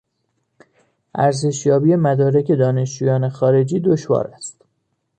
ارزشیابی 1.15 1.95
مدارک 1.95 2.51
دانشجویان 2.51 3.29
خارجی 3.29 3.79
دشوار 3.79 4.27
است. 4.27 4.61